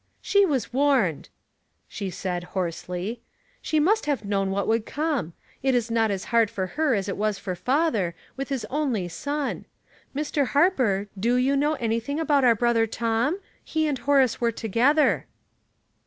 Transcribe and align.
"She 0.19 0.47
was 0.47 0.73
warned," 0.73 1.29
she 1.87 2.09
said, 2.09 2.43
hoarsely. 2.57 3.21
*' 3.41 3.61
She 3.61 3.79
must 3.79 4.07
have 4.07 4.25
known 4.25 4.49
what 4.49 4.67
would 4.67 4.83
come. 4.83 5.33
It 5.61 5.75
is 5.75 5.91
not 5.91 6.09
as 6.09 6.23
hard 6.33 6.49
for 6.49 6.65
her 6.65 6.95
as 6.95 7.07
it 7.07 7.19
is 7.21 7.37
for 7.37 7.53
father, 7.53 8.15
with 8.35 8.49
his 8.49 8.65
only 8.71 9.07
son. 9.09 9.65
Mr. 10.15 10.47
Harper, 10.47 11.07
do 11.19 11.35
you 11.35 11.55
know 11.55 11.73
anything 11.75 12.19
about 12.19 12.43
our 12.43 12.55
brother 12.55 12.87
Tom? 12.87 13.39
He 13.63 13.85
and 13.87 13.99
Horace 13.99 14.41
were 14.41 14.51
to 14.51 14.67
gether." 14.67 15.27